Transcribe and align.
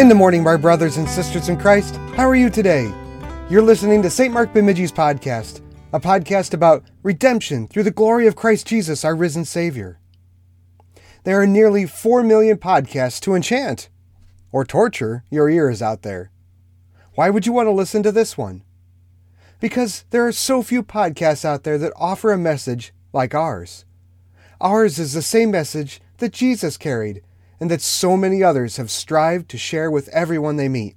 In 0.00 0.08
the 0.08 0.14
morning, 0.14 0.42
my 0.42 0.56
brothers 0.56 0.96
and 0.96 1.06
sisters 1.06 1.50
in 1.50 1.58
Christ, 1.58 1.96
how 2.16 2.26
are 2.26 2.34
you 2.34 2.48
today? 2.48 2.90
You're 3.50 3.60
listening 3.60 4.00
to 4.00 4.08
St. 4.08 4.32
Mark 4.32 4.50
Bemidji's 4.54 4.90
podcast, 4.90 5.60
a 5.92 6.00
podcast 6.00 6.54
about 6.54 6.84
redemption 7.02 7.68
through 7.68 7.82
the 7.82 7.90
glory 7.90 8.26
of 8.26 8.34
Christ 8.34 8.66
Jesus, 8.66 9.04
our 9.04 9.14
risen 9.14 9.44
Savior. 9.44 10.00
There 11.24 11.38
are 11.38 11.46
nearly 11.46 11.84
4 11.84 12.22
million 12.22 12.56
podcasts 12.56 13.20
to 13.20 13.34
enchant 13.34 13.90
or 14.52 14.64
torture 14.64 15.22
your 15.28 15.50
ears 15.50 15.82
out 15.82 16.00
there. 16.00 16.30
Why 17.14 17.28
would 17.28 17.44
you 17.44 17.52
want 17.52 17.66
to 17.66 17.70
listen 17.70 18.02
to 18.04 18.10
this 18.10 18.38
one? 18.38 18.62
Because 19.60 20.06
there 20.08 20.26
are 20.26 20.32
so 20.32 20.62
few 20.62 20.82
podcasts 20.82 21.44
out 21.44 21.64
there 21.64 21.76
that 21.76 21.92
offer 21.94 22.32
a 22.32 22.38
message 22.38 22.94
like 23.12 23.34
ours. 23.34 23.84
Ours 24.62 24.98
is 24.98 25.12
the 25.12 25.20
same 25.20 25.50
message 25.50 26.00
that 26.16 26.32
Jesus 26.32 26.78
carried 26.78 27.20
and 27.60 27.70
that 27.70 27.82
so 27.82 28.16
many 28.16 28.42
others 28.42 28.78
have 28.78 28.90
strived 28.90 29.48
to 29.50 29.58
share 29.58 29.90
with 29.90 30.08
everyone 30.08 30.56
they 30.56 30.68
meet. 30.68 30.96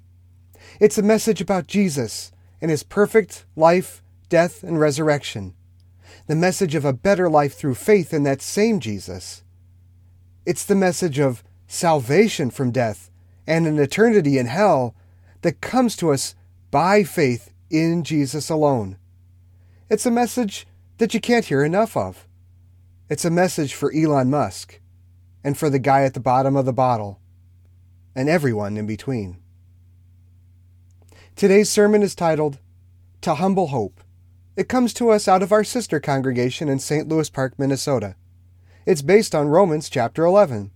It's 0.80 0.98
a 0.98 1.02
message 1.02 1.40
about 1.40 1.66
Jesus 1.66 2.32
and 2.60 2.70
his 2.70 2.82
perfect 2.82 3.44
life, 3.54 4.02
death, 4.30 4.62
and 4.62 4.80
resurrection. 4.80 5.54
The 6.26 6.34
message 6.34 6.74
of 6.74 6.86
a 6.86 6.94
better 6.94 7.28
life 7.28 7.54
through 7.54 7.74
faith 7.74 8.14
in 8.14 8.22
that 8.22 8.40
same 8.40 8.80
Jesus. 8.80 9.44
It's 10.46 10.64
the 10.64 10.74
message 10.74 11.18
of 11.18 11.44
salvation 11.66 12.50
from 12.50 12.70
death 12.70 13.10
and 13.46 13.66
an 13.66 13.78
eternity 13.78 14.38
in 14.38 14.46
hell 14.46 14.94
that 15.42 15.60
comes 15.60 15.96
to 15.96 16.10
us 16.10 16.34
by 16.70 17.04
faith 17.04 17.52
in 17.70 18.02
Jesus 18.02 18.48
alone. 18.48 18.96
It's 19.90 20.06
a 20.06 20.10
message 20.10 20.66
that 20.98 21.12
you 21.12 21.20
can't 21.20 21.44
hear 21.44 21.62
enough 21.62 21.96
of. 21.96 22.26
It's 23.10 23.24
a 23.24 23.30
message 23.30 23.74
for 23.74 23.92
Elon 23.94 24.30
Musk 24.30 24.80
and 25.44 25.56
for 25.56 25.68
the 25.70 25.78
guy 25.78 26.02
at 26.02 26.14
the 26.14 26.20
bottom 26.20 26.56
of 26.56 26.64
the 26.64 26.72
bottle 26.72 27.20
and 28.16 28.28
everyone 28.28 28.76
in 28.76 28.86
between. 28.86 29.36
Today's 31.36 31.68
sermon 31.68 32.02
is 32.02 32.14
titled 32.14 32.58
To 33.20 33.34
Humble 33.34 33.68
Hope. 33.68 34.00
It 34.56 34.68
comes 34.68 34.94
to 34.94 35.10
us 35.10 35.28
out 35.28 35.42
of 35.42 35.52
our 35.52 35.64
sister 35.64 36.00
congregation 36.00 36.68
in 36.68 36.78
St. 36.78 37.08
Louis 37.08 37.28
Park, 37.28 37.58
Minnesota. 37.58 38.14
It's 38.86 39.02
based 39.02 39.34
on 39.34 39.48
Romans 39.48 39.88
chapter 39.88 40.24
11. 40.24 40.70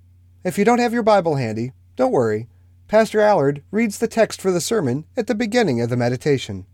If 0.44 0.58
you 0.58 0.64
don't 0.64 0.80
have 0.80 0.92
your 0.92 1.02
Bible 1.02 1.36
handy, 1.36 1.72
don't 1.96 2.12
worry. 2.12 2.48
Pastor 2.88 3.20
Allard 3.20 3.62
reads 3.70 3.98
the 3.98 4.08
text 4.08 4.40
for 4.40 4.50
the 4.50 4.60
sermon 4.60 5.04
at 5.16 5.26
the 5.26 5.34
beginning 5.34 5.80
of 5.80 5.90
the 5.90 5.96
meditation. 5.96 6.66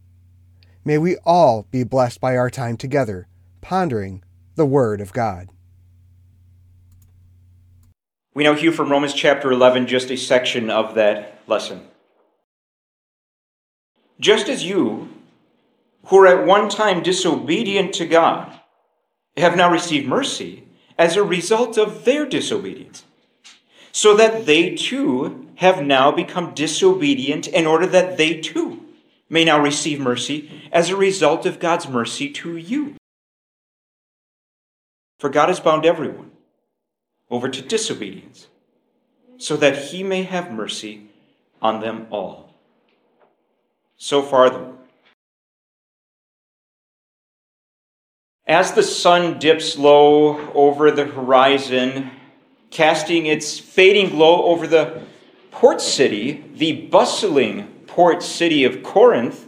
May 0.84 0.98
we 0.98 1.16
all 1.24 1.66
be 1.70 1.84
blessed 1.84 2.20
by 2.20 2.36
our 2.36 2.50
time 2.50 2.76
together, 2.76 3.26
pondering 3.60 4.22
the 4.54 4.66
Word 4.66 5.00
of 5.00 5.12
God. 5.12 5.48
We 8.34 8.42
now 8.42 8.54
hear 8.54 8.72
from 8.72 8.90
Romans 8.90 9.14
chapter 9.14 9.52
11 9.52 9.86
just 9.86 10.10
a 10.10 10.16
section 10.16 10.68
of 10.68 10.96
that 10.96 11.38
lesson. 11.46 11.86
Just 14.18 14.48
as 14.48 14.64
you, 14.64 15.08
who 16.06 16.16
were 16.16 16.26
at 16.26 16.44
one 16.44 16.68
time 16.68 17.00
disobedient 17.00 17.94
to 17.94 18.06
God, 18.06 18.52
have 19.36 19.56
now 19.56 19.70
received 19.70 20.08
mercy 20.08 20.64
as 20.98 21.16
a 21.16 21.22
result 21.22 21.78
of 21.78 22.04
their 22.04 22.26
disobedience 22.26 23.04
so 23.92 24.16
that 24.16 24.46
they 24.46 24.74
too 24.74 25.48
have 25.56 25.82
now 25.82 26.10
become 26.10 26.54
disobedient 26.54 27.46
in 27.46 27.66
order 27.66 27.86
that 27.86 28.16
they 28.16 28.40
too 28.40 28.84
may 29.28 29.44
now 29.44 29.60
receive 29.60 30.00
mercy 30.00 30.68
as 30.72 30.90
a 30.90 30.96
result 30.96 31.46
of 31.46 31.60
God's 31.60 31.88
mercy 31.88 32.30
to 32.30 32.56
you. 32.56 32.96
For 35.20 35.28
God 35.28 35.48
has 35.48 35.60
bound 35.60 35.86
everyone 35.86 36.32
over 37.34 37.48
to 37.48 37.60
disobedience 37.60 38.46
so 39.38 39.56
that 39.56 39.76
he 39.76 40.04
may 40.04 40.22
have 40.22 40.52
mercy 40.52 41.08
on 41.60 41.80
them 41.80 42.06
all. 42.10 42.54
So 43.96 44.22
far, 44.22 44.50
the 44.50 44.58
word. 44.60 44.78
As 48.46 48.72
the 48.72 48.84
sun 48.84 49.40
dips 49.40 49.76
low 49.76 50.52
over 50.52 50.92
the 50.92 51.06
horizon, 51.06 52.12
casting 52.70 53.26
its 53.26 53.58
fading 53.58 54.10
glow 54.10 54.44
over 54.44 54.68
the 54.68 55.02
port 55.50 55.80
city, 55.80 56.44
the 56.54 56.86
bustling 56.86 57.66
port 57.88 58.22
city 58.22 58.62
of 58.62 58.84
Corinth, 58.84 59.44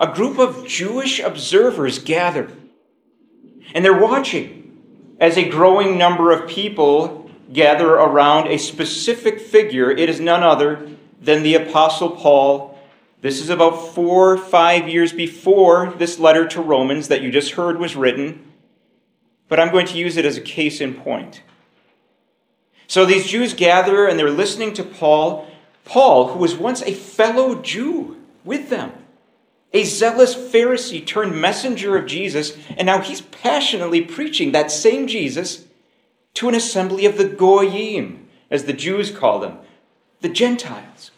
a 0.00 0.12
group 0.12 0.38
of 0.38 0.66
Jewish 0.66 1.20
observers 1.20 2.00
gather. 2.00 2.50
And 3.74 3.84
they're 3.84 3.96
watching 3.96 4.58
as 5.20 5.36
a 5.36 5.48
growing 5.48 5.96
number 5.98 6.32
of 6.32 6.48
people 6.48 7.17
gather 7.52 7.94
around 7.94 8.48
a 8.48 8.58
specific 8.58 9.40
figure. 9.40 9.90
It 9.90 10.08
is 10.08 10.20
none 10.20 10.42
other 10.42 10.88
than 11.20 11.42
the 11.42 11.54
Apostle 11.54 12.10
Paul. 12.10 12.78
This 13.20 13.40
is 13.40 13.50
about 13.50 13.94
four 13.94 14.36
five 14.36 14.88
years 14.88 15.12
before 15.12 15.94
this 15.98 16.18
letter 16.18 16.46
to 16.48 16.60
Romans 16.60 17.08
that 17.08 17.22
you 17.22 17.30
just 17.30 17.52
heard 17.52 17.78
was 17.78 17.96
written. 17.96 18.44
But 19.48 19.58
I'm 19.58 19.72
going 19.72 19.86
to 19.86 19.98
use 19.98 20.16
it 20.16 20.26
as 20.26 20.36
a 20.36 20.42
case 20.42 20.80
in 20.80 20.94
point. 20.94 21.42
So 22.86 23.04
these 23.04 23.26
Jews 23.26 23.54
gather 23.54 24.06
and 24.06 24.18
they're 24.18 24.30
listening 24.30 24.72
to 24.74 24.84
Paul. 24.84 25.48
Paul, 25.84 26.28
who 26.28 26.38
was 26.38 26.54
once 26.54 26.82
a 26.82 26.94
fellow 26.94 27.60
Jew 27.60 28.16
with 28.44 28.68
them, 28.68 28.92
a 29.72 29.84
zealous 29.84 30.34
Pharisee 30.34 31.04
turned 31.04 31.38
messenger 31.38 31.96
of 31.96 32.06
Jesus, 32.06 32.56
and 32.76 32.86
now 32.86 33.00
he's 33.00 33.20
passionately 33.20 34.00
preaching 34.00 34.52
that 34.52 34.70
same 34.70 35.06
Jesus 35.06 35.64
to 36.38 36.48
an 36.48 36.54
assembly 36.54 37.04
of 37.04 37.18
the 37.18 37.24
Goyim, 37.24 38.28
as 38.48 38.62
the 38.62 38.72
Jews 38.72 39.10
call 39.10 39.40
them, 39.40 39.58
the 40.20 40.28
Gentiles. 40.28 41.10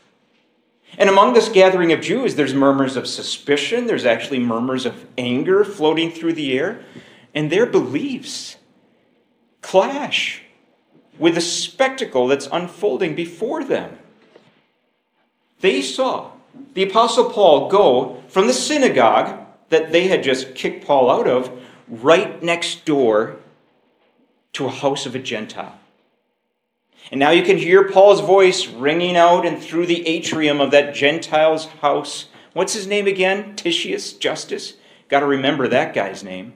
And 0.96 1.10
among 1.10 1.34
this 1.34 1.50
gathering 1.50 1.92
of 1.92 2.00
Jews, 2.00 2.36
there's 2.36 2.54
murmurs 2.54 2.96
of 2.96 3.06
suspicion, 3.06 3.86
there's 3.86 4.06
actually 4.06 4.38
murmurs 4.38 4.86
of 4.86 5.04
anger 5.18 5.62
floating 5.62 6.10
through 6.10 6.32
the 6.32 6.58
air, 6.58 6.82
and 7.34 7.52
their 7.52 7.66
beliefs 7.66 8.56
clash 9.60 10.42
with 11.18 11.34
the 11.34 11.42
spectacle 11.42 12.26
that's 12.26 12.48
unfolding 12.50 13.14
before 13.14 13.62
them. 13.62 13.98
They 15.60 15.82
saw 15.82 16.30
the 16.72 16.84
Apostle 16.84 17.28
Paul 17.28 17.68
go 17.68 18.22
from 18.28 18.46
the 18.46 18.54
synagogue 18.54 19.38
that 19.68 19.92
they 19.92 20.08
had 20.08 20.22
just 20.22 20.54
kicked 20.54 20.86
Paul 20.86 21.10
out 21.10 21.28
of 21.28 21.50
right 21.88 22.42
next 22.42 22.86
door 22.86 23.36
to 24.54 24.66
a 24.66 24.70
house 24.70 25.06
of 25.06 25.14
a 25.14 25.18
Gentile. 25.18 25.78
And 27.10 27.18
now 27.18 27.30
you 27.30 27.42
can 27.42 27.56
hear 27.56 27.88
Paul's 27.88 28.20
voice 28.20 28.66
ringing 28.66 29.16
out 29.16 29.46
and 29.46 29.60
through 29.60 29.86
the 29.86 30.06
atrium 30.06 30.60
of 30.60 30.70
that 30.70 30.94
Gentile's 30.94 31.66
house. 31.66 32.26
What's 32.52 32.74
his 32.74 32.86
name 32.86 33.06
again? 33.06 33.56
Titius 33.56 34.12
Justus? 34.12 34.74
Got 35.08 35.20
to 35.20 35.26
remember 35.26 35.66
that 35.66 35.94
guy's 35.94 36.22
name. 36.22 36.54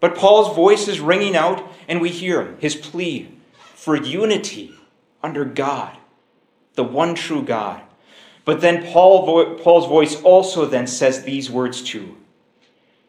But 0.00 0.16
Paul's 0.16 0.54
voice 0.54 0.86
is 0.86 1.00
ringing 1.00 1.34
out, 1.34 1.72
and 1.88 2.00
we 2.00 2.10
hear 2.10 2.56
his 2.58 2.76
plea 2.76 3.34
for 3.74 3.96
unity 3.96 4.74
under 5.22 5.44
God, 5.44 5.96
the 6.74 6.84
one 6.84 7.14
true 7.14 7.42
God. 7.42 7.80
But 8.44 8.60
then 8.60 8.84
Paul, 8.92 9.56
Paul's 9.56 9.86
voice 9.86 10.20
also 10.22 10.66
then 10.66 10.86
says 10.86 11.22
these 11.22 11.50
words 11.50 11.82
too. 11.82 12.18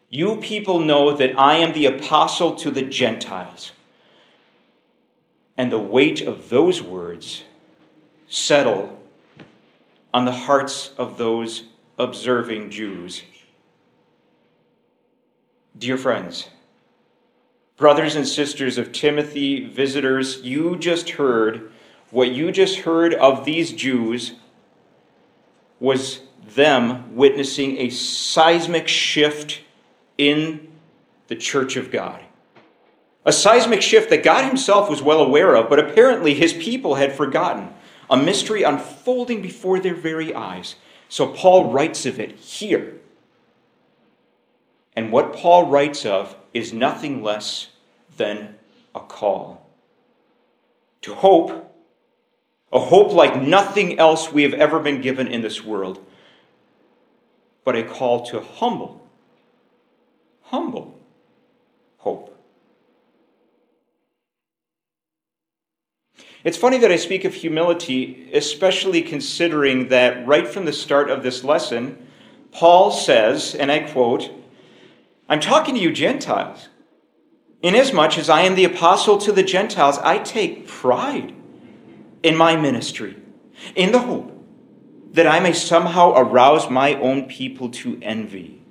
You 0.10 0.38
people 0.38 0.80
know 0.80 1.12
that 1.16 1.38
I 1.38 1.58
am 1.58 1.74
the 1.74 1.86
apostle 1.86 2.56
to 2.56 2.72
the 2.72 2.84
Gentiles. 2.84 3.74
And 5.58 5.72
the 5.72 5.80
weight 5.80 6.22
of 6.22 6.50
those 6.50 6.82
words 6.82 7.44
settle 8.28 9.00
on 10.14 10.26
the 10.26 10.32
hearts 10.32 10.92
of 10.98 11.18
those 11.18 11.64
observing 11.98 12.70
Jews. 12.72 13.24
Dear 15.78 15.98
friends, 15.98 16.50
Brothers 17.78 18.16
and 18.16 18.26
sisters 18.26 18.78
of 18.78 18.94
Timothy, 18.94 19.66
visitors, 19.66 20.42
you 20.42 20.78
just 20.78 21.12
heard 21.12 21.72
what 22.10 22.32
you 22.32 22.52
just 22.54 22.80
heard 22.80 23.14
of 23.14 23.44
these 23.44 23.74
Jews 23.74 24.34
was 25.82 26.22
them 26.56 27.16
witnessing 27.18 27.78
a 27.78 27.90
seismic 27.90 28.88
shift 28.88 29.60
in 30.18 30.72
the 31.28 31.36
church 31.36 31.76
of 31.76 31.92
God. 31.92 32.24
A 33.26 33.34
seismic 33.34 33.82
shift 33.82 34.10
that 34.12 34.24
God 34.24 34.46
Himself 34.46 34.90
was 34.90 35.02
well 35.02 35.20
aware 35.20 35.56
of, 35.56 35.70
but 35.70 35.80
apparently 35.80 36.36
His 36.36 36.54
people 36.54 36.96
had 36.96 37.14
forgotten. 37.14 37.70
A 38.10 38.18
mystery 38.18 38.62
unfolding 38.62 39.42
before 39.42 39.80
their 39.80 39.96
very 39.96 40.34
eyes. 40.34 40.76
So 41.10 41.28
Paul 41.28 41.72
writes 41.72 42.06
of 42.06 42.20
it 42.20 42.38
here. 42.38 42.96
And 44.96 45.12
what 45.12 45.34
Paul 45.34 45.68
writes 45.68 46.06
of 46.06 46.36
is 46.54 46.72
nothing 46.72 47.24
less 47.24 47.70
than 48.16 48.56
a 48.94 49.00
call 49.00 49.70
to 51.02 51.14
hope, 51.14 51.76
a 52.72 52.80
hope 52.80 53.12
like 53.12 53.42
nothing 53.42 54.00
else 54.00 54.32
we 54.32 54.44
have 54.44 54.54
ever 54.54 54.80
been 54.80 55.02
given 55.02 55.28
in 55.28 55.42
this 55.42 55.64
world, 55.64 56.04
but 57.64 57.76
a 57.76 57.84
call 57.84 58.26
to 58.26 58.40
humble, 58.40 59.08
humble 60.44 61.00
hope. 61.98 62.36
It's 66.46 66.58
funny 66.58 66.78
that 66.78 66.92
I 66.92 66.98
speak 66.98 67.26
of 67.26 67.34
humility, 67.34 68.30
especially 68.32 69.02
considering 69.02 69.88
that 69.88 70.28
right 70.28 70.48
from 70.48 70.66
the 70.66 70.74
start 70.74 71.10
of 71.10 71.24
this 71.24 71.44
lesson, 71.44 72.08
Paul 72.52 72.92
says, 72.92 73.56
and 73.56 73.72
I 73.72 73.80
quote, 73.80 74.30
I'm 75.28 75.40
talking 75.40 75.74
to 75.74 75.82
you 75.82 75.92
Gentiles. 75.92 76.70
Inasmuch 77.64 78.20
as 78.20 78.30
I 78.30 78.42
am 78.42 78.54
the 78.54 78.64
apostle 78.64 79.18
to 79.18 79.32
the 79.32 79.42
Gentiles, 79.42 79.98
I 79.98 80.20
take 80.20 80.68
pride 80.68 81.34
in 82.22 82.38
my 82.38 82.56
ministry, 82.56 83.18
in 83.76 83.92
the 83.92 84.02
hope 84.02 84.32
that 85.14 85.26
I 85.26 85.40
may 85.40 85.52
somehow 85.52 86.14
arouse 86.16 86.70
my 86.70 86.94
own 86.94 87.28
people 87.28 87.70
to 87.70 87.98
envy. 88.04 88.62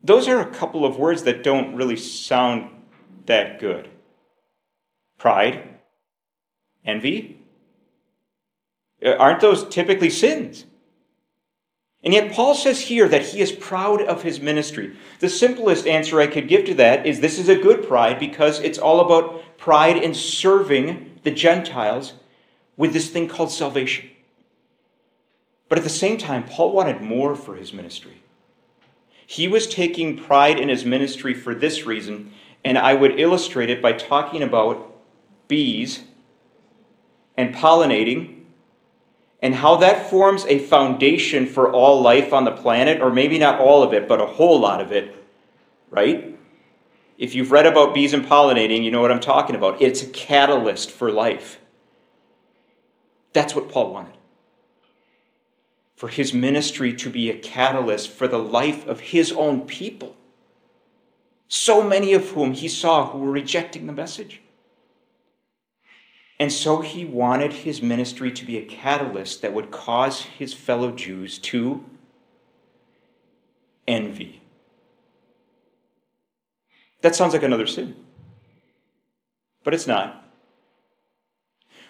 Those 0.00 0.28
are 0.28 0.38
a 0.38 0.54
couple 0.54 0.84
of 0.84 0.96
words 0.96 1.24
that 1.24 1.42
don't 1.42 1.74
really 1.74 1.96
sound 1.96 2.70
that 3.26 3.58
good 3.58 3.90
pride, 5.18 5.68
envy. 6.84 7.40
Uh, 9.04 9.10
aren't 9.10 9.40
those 9.40 9.68
typically 9.68 10.10
sins? 10.10 10.64
And 12.02 12.14
yet, 12.14 12.32
Paul 12.32 12.54
says 12.54 12.80
here 12.82 13.08
that 13.08 13.26
he 13.26 13.40
is 13.40 13.50
proud 13.50 14.02
of 14.02 14.22
his 14.22 14.40
ministry. 14.40 14.96
The 15.18 15.28
simplest 15.28 15.86
answer 15.86 16.20
I 16.20 16.28
could 16.28 16.48
give 16.48 16.64
to 16.66 16.74
that 16.74 17.06
is 17.06 17.20
this 17.20 17.38
is 17.38 17.48
a 17.48 17.56
good 17.56 17.86
pride 17.86 18.20
because 18.20 18.60
it's 18.60 18.78
all 18.78 19.00
about 19.00 19.58
pride 19.58 19.96
in 19.96 20.14
serving 20.14 21.18
the 21.24 21.32
Gentiles 21.32 22.14
with 22.76 22.92
this 22.92 23.10
thing 23.10 23.28
called 23.28 23.50
salvation. 23.50 24.08
But 25.68 25.78
at 25.78 25.84
the 25.84 25.90
same 25.90 26.16
time, 26.16 26.44
Paul 26.44 26.72
wanted 26.72 27.02
more 27.02 27.34
for 27.34 27.56
his 27.56 27.72
ministry. 27.72 28.22
He 29.26 29.48
was 29.48 29.66
taking 29.66 30.16
pride 30.16 30.58
in 30.58 30.68
his 30.68 30.84
ministry 30.84 31.34
for 31.34 31.54
this 31.54 31.84
reason, 31.84 32.32
and 32.64 32.78
I 32.78 32.94
would 32.94 33.20
illustrate 33.20 33.68
it 33.68 33.82
by 33.82 33.92
talking 33.92 34.42
about 34.42 34.87
bees 35.48 36.04
and 37.36 37.54
pollinating 37.54 38.38
and 39.40 39.54
how 39.54 39.76
that 39.76 40.10
forms 40.10 40.44
a 40.46 40.58
foundation 40.58 41.46
for 41.46 41.72
all 41.72 42.00
life 42.00 42.32
on 42.32 42.44
the 42.44 42.50
planet, 42.50 43.00
or 43.00 43.10
maybe 43.10 43.38
not 43.38 43.60
all 43.60 43.82
of 43.82 43.92
it, 43.92 44.08
but 44.08 44.20
a 44.20 44.26
whole 44.26 44.58
lot 44.58 44.80
of 44.80 44.90
it, 44.90 45.14
right? 45.90 46.36
If 47.16 47.34
you've 47.34 47.52
read 47.52 47.66
about 47.66 47.94
bees 47.94 48.12
and 48.12 48.24
pollinating, 48.24 48.82
you 48.82 48.90
know 48.90 49.00
what 49.00 49.12
I'm 49.12 49.20
talking 49.20 49.54
about. 49.54 49.80
It's 49.80 50.02
a 50.02 50.06
catalyst 50.06 50.90
for 50.90 51.10
life. 51.10 51.60
That's 53.32 53.54
what 53.54 53.68
Paul 53.68 53.92
wanted. 53.92 54.14
For 55.94 56.08
his 56.08 56.32
ministry 56.32 56.92
to 56.94 57.10
be 57.10 57.30
a 57.30 57.38
catalyst 57.38 58.10
for 58.10 58.26
the 58.28 58.38
life 58.38 58.86
of 58.86 59.00
his 59.00 59.32
own 59.32 59.62
people, 59.62 60.16
so 61.48 61.82
many 61.82 62.12
of 62.12 62.30
whom 62.30 62.52
he 62.52 62.68
saw 62.68 63.10
who 63.10 63.18
were 63.18 63.30
rejecting 63.30 63.86
the 63.86 63.92
message. 63.92 64.42
And 66.40 66.52
so 66.52 66.80
he 66.80 67.04
wanted 67.04 67.52
his 67.52 67.82
ministry 67.82 68.30
to 68.30 68.44
be 68.44 68.58
a 68.58 68.64
catalyst 68.64 69.42
that 69.42 69.52
would 69.52 69.70
cause 69.70 70.22
his 70.22 70.54
fellow 70.54 70.92
Jews 70.92 71.38
to 71.38 71.84
envy. 73.88 74.40
That 77.00 77.16
sounds 77.16 77.32
like 77.32 77.42
another 77.42 77.66
sin. 77.66 77.96
But 79.64 79.74
it's 79.74 79.86
not. 79.86 80.24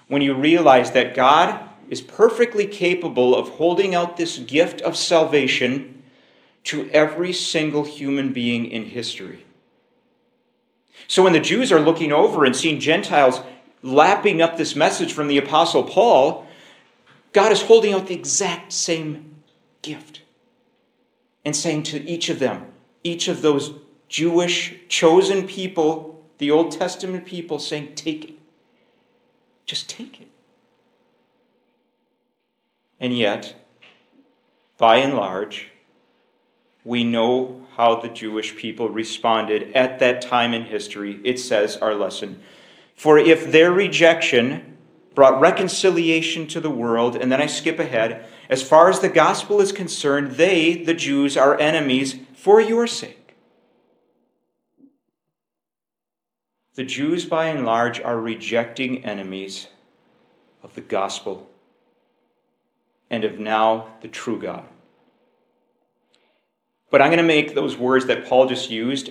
When 0.06 0.22
you 0.22 0.34
realize 0.34 0.92
that 0.92 1.14
God 1.14 1.68
is 1.90 2.00
perfectly 2.00 2.66
capable 2.66 3.34
of 3.34 3.50
holding 3.50 3.94
out 3.94 4.16
this 4.16 4.38
gift 4.38 4.80
of 4.80 4.96
salvation 4.96 6.02
to 6.64 6.88
every 6.90 7.32
single 7.32 7.84
human 7.84 8.32
being 8.32 8.66
in 8.66 8.84
history. 8.84 9.44
So 11.06 11.22
when 11.22 11.32
the 11.32 11.40
Jews 11.40 11.72
are 11.72 11.80
looking 11.80 12.12
over 12.12 12.44
and 12.44 12.54
seeing 12.54 12.80
Gentiles 12.80 13.40
lapping 13.82 14.42
up 14.42 14.56
this 14.56 14.74
message 14.74 15.12
from 15.12 15.28
the 15.28 15.38
Apostle 15.38 15.84
Paul, 15.84 16.46
God 17.32 17.52
is 17.52 17.62
holding 17.62 17.92
out 17.92 18.06
the 18.06 18.14
exact 18.14 18.72
same 18.72 19.36
gift 19.82 20.22
and 21.44 21.54
saying 21.54 21.84
to 21.84 22.08
each 22.08 22.28
of 22.28 22.38
them, 22.38 22.66
each 23.04 23.28
of 23.28 23.42
those 23.42 23.72
Jewish 24.08 24.74
chosen 24.88 25.46
people, 25.46 26.22
the 26.38 26.50
Old 26.50 26.72
Testament 26.72 27.26
people, 27.26 27.58
saying, 27.58 27.94
Take 27.94 28.24
it. 28.24 28.34
Just 29.66 29.88
take 29.88 30.20
it. 30.20 30.28
And 32.98 33.16
yet, 33.16 33.54
by 34.78 34.96
and 34.96 35.14
large, 35.14 35.70
we 36.84 37.04
know 37.04 37.66
how 37.76 37.96
the 37.96 38.08
Jewish 38.08 38.56
people 38.56 38.88
responded 38.88 39.72
at 39.74 39.98
that 39.98 40.22
time 40.22 40.54
in 40.54 40.64
history. 40.64 41.20
It 41.22 41.38
says 41.38 41.76
our 41.76 41.94
lesson 41.94 42.40
for 42.98 43.16
if 43.16 43.52
their 43.52 43.70
rejection 43.70 44.76
brought 45.14 45.40
reconciliation 45.40 46.48
to 46.48 46.60
the 46.60 46.68
world, 46.68 47.14
and 47.14 47.30
then 47.30 47.40
I 47.40 47.46
skip 47.46 47.78
ahead, 47.78 48.26
as 48.50 48.60
far 48.60 48.90
as 48.90 48.98
the 48.98 49.08
gospel 49.08 49.60
is 49.60 49.70
concerned, 49.70 50.32
they, 50.32 50.82
the 50.82 50.94
Jews, 50.94 51.36
are 51.36 51.56
enemies 51.60 52.16
for 52.34 52.60
your 52.60 52.88
sake. 52.88 53.36
The 56.74 56.82
Jews, 56.82 57.24
by 57.24 57.46
and 57.46 57.64
large, 57.64 58.00
are 58.00 58.20
rejecting 58.20 59.04
enemies 59.04 59.68
of 60.64 60.74
the 60.74 60.80
gospel 60.80 61.48
and 63.10 63.22
of 63.22 63.38
now 63.38 63.94
the 64.00 64.08
true 64.08 64.40
God. 64.40 64.64
But 66.90 67.00
I'm 67.00 67.10
going 67.10 67.18
to 67.18 67.22
make 67.22 67.54
those 67.54 67.76
words 67.76 68.06
that 68.06 68.26
Paul 68.26 68.48
just 68.48 68.70
used 68.70 69.10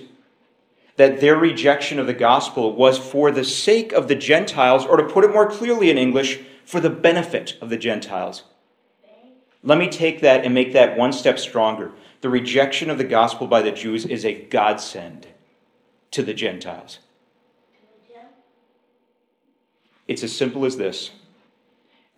that 0.98 1.20
their 1.20 1.36
rejection 1.36 2.00
of 2.00 2.08
the 2.08 2.12
gospel 2.12 2.74
was 2.74 2.98
for 2.98 3.30
the 3.30 3.44
sake 3.44 3.92
of 3.92 4.08
the 4.08 4.16
Gentiles, 4.16 4.84
or 4.84 4.96
to 4.96 5.04
put 5.04 5.24
it 5.24 5.32
more 5.32 5.48
clearly 5.48 5.90
in 5.90 5.96
English, 5.96 6.40
for 6.64 6.80
the 6.80 6.90
benefit 6.90 7.56
of 7.62 7.70
the 7.70 7.76
Gentiles. 7.76 8.42
Let 9.62 9.78
me 9.78 9.88
take 9.88 10.20
that 10.20 10.44
and 10.44 10.52
make 10.52 10.72
that 10.72 10.98
one 10.98 11.12
step 11.12 11.38
stronger. 11.38 11.92
The 12.20 12.28
rejection 12.28 12.90
of 12.90 12.98
the 12.98 13.04
gospel 13.04 13.46
by 13.46 13.62
the 13.62 13.70
Jews 13.70 14.04
is 14.06 14.24
a 14.24 14.34
godsend 14.34 15.28
to 16.10 16.22
the 16.22 16.34
Gentiles. 16.34 16.98
It's 20.08 20.24
as 20.24 20.34
simple 20.34 20.64
as 20.64 20.78
this. 20.78 21.12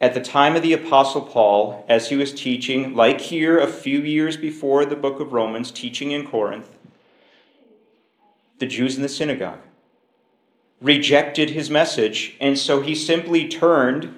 At 0.01 0.15
the 0.15 0.21
time 0.21 0.57
of 0.57 0.63
the 0.63 0.73
Apostle 0.73 1.21
Paul, 1.21 1.85
as 1.87 2.09
he 2.09 2.17
was 2.17 2.33
teaching, 2.33 2.95
like 2.95 3.21
here 3.21 3.59
a 3.59 3.67
few 3.67 4.01
years 4.01 4.39
before 4.39 4.87
the 4.87 4.97
book 4.97 5.21
of 5.21 5.35
Romans, 5.35 5.71
teaching 5.71 6.13
in 6.13 6.27
Corinth, 6.27 6.71
the 8.61 8.67
Jews 8.67 8.95
in 8.97 9.03
the 9.03 9.09
synagogue, 9.09 9.59
rejected 10.81 11.51
his 11.51 11.69
message, 11.69 12.37
and 12.41 12.57
so 12.57 12.81
he 12.81 12.95
simply 12.95 13.49
turned 13.49 14.15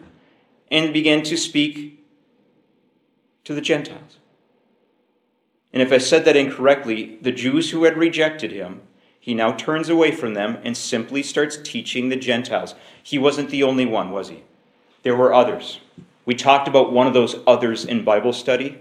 and 0.71 0.93
began 0.93 1.23
to 1.23 1.37
speak 1.37 2.05
to 3.45 3.55
the 3.55 3.61
Gentiles. 3.61 4.19
And 5.73 5.81
if 5.81 5.93
I 5.93 5.99
said 5.99 6.25
that 6.25 6.37
incorrectly, 6.37 7.19
the 7.23 7.33
Jews 7.33 7.71
who 7.71 7.85
had 7.85 7.97
rejected 7.97 8.53
him, 8.53 8.83
he 9.19 9.35
now 9.35 9.53
turns 9.53 9.89
away 9.89 10.11
from 10.11 10.35
them 10.35 10.59
and 10.65 10.77
simply 10.77 11.23
starts 11.23 11.57
teaching 11.63 12.09
the 12.09 12.17
Gentiles. 12.17 12.75
He 13.03 13.19
wasn't 13.19 13.51
the 13.51 13.63
only 13.63 13.87
one, 13.87 14.11
was 14.11 14.29
he? 14.29 14.43
There 15.03 15.17
were 15.17 15.33
others. 15.33 15.81
We 16.25 16.35
talked 16.35 16.69
about 16.69 16.93
one 16.93 17.07
of 17.07 17.15
those 17.15 17.37
others 17.47 17.85
in 17.85 18.05
Bible 18.05 18.33
study. 18.33 18.79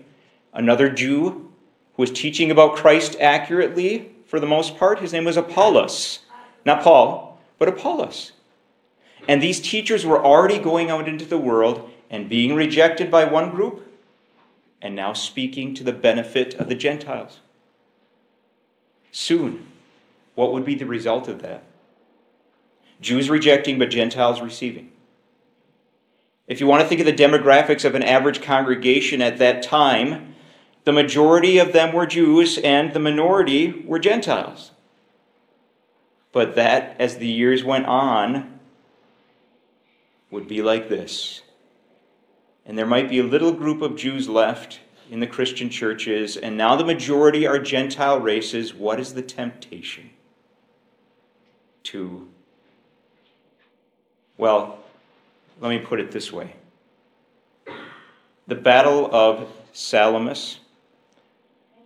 Another 0.53 0.89
Jew 0.89 1.51
who 1.93 2.01
was 2.01 2.11
teaching 2.11 2.49
about 2.49 2.75
Christ 2.75 3.15
accurately 3.19 4.11
for 4.31 4.39
the 4.39 4.47
most 4.47 4.77
part. 4.77 4.99
His 4.99 5.11
name 5.11 5.25
was 5.25 5.35
Apollos. 5.35 6.19
Not 6.65 6.81
Paul, 6.81 7.37
but 7.59 7.67
Apollos. 7.67 8.31
And 9.27 9.43
these 9.43 9.59
teachers 9.59 10.05
were 10.05 10.23
already 10.23 10.57
going 10.57 10.89
out 10.89 11.09
into 11.09 11.25
the 11.25 11.37
world 11.37 11.91
and 12.09 12.29
being 12.29 12.55
rejected 12.55 13.11
by 13.11 13.25
one 13.25 13.51
group 13.51 13.85
and 14.81 14.95
now 14.95 15.11
speaking 15.11 15.73
to 15.75 15.83
the 15.83 15.91
benefit 15.91 16.53
of 16.53 16.69
the 16.69 16.75
Gentiles. 16.75 17.41
Soon, 19.11 19.67
what 20.35 20.53
would 20.53 20.63
be 20.63 20.75
the 20.75 20.85
result 20.85 21.27
of 21.27 21.41
that? 21.41 21.63
Jews 23.01 23.29
rejecting, 23.29 23.77
but 23.77 23.89
Gentiles 23.89 24.39
receiving. 24.39 24.93
If 26.47 26.61
you 26.61 26.67
want 26.67 26.83
to 26.83 26.87
think 26.87 27.01
of 27.01 27.05
the 27.05 27.11
demographics 27.11 27.83
of 27.83 27.95
an 27.95 28.03
average 28.03 28.41
congregation 28.41 29.21
at 29.21 29.39
that 29.39 29.61
time, 29.61 30.30
the 30.83 30.91
majority 30.91 31.57
of 31.57 31.73
them 31.73 31.93
were 31.93 32.05
Jews 32.05 32.57
and 32.57 32.93
the 32.93 32.99
minority 32.99 33.83
were 33.85 33.99
Gentiles. 33.99 34.71
But 36.31 36.55
that, 36.55 36.95
as 36.99 37.17
the 37.17 37.27
years 37.27 37.63
went 37.63 37.85
on, 37.85 38.59
would 40.31 40.47
be 40.47 40.61
like 40.61 40.89
this. 40.89 41.41
And 42.65 42.77
there 42.77 42.85
might 42.85 43.09
be 43.09 43.19
a 43.19 43.23
little 43.23 43.51
group 43.51 43.81
of 43.81 43.95
Jews 43.95 44.29
left 44.29 44.79
in 45.09 45.19
the 45.19 45.27
Christian 45.27 45.69
churches, 45.69 46.37
and 46.37 46.57
now 46.57 46.77
the 46.77 46.85
majority 46.85 47.45
are 47.45 47.59
Gentile 47.59 48.19
races. 48.19 48.73
What 48.73 48.99
is 48.99 49.13
the 49.13 49.21
temptation? 49.21 50.11
To, 51.83 52.29
well, 54.37 54.79
let 55.59 55.69
me 55.69 55.79
put 55.79 55.99
it 55.99 56.11
this 56.11 56.31
way 56.31 56.55
the 58.47 58.55
Battle 58.55 59.13
of 59.13 59.49
Salamis 59.73 60.60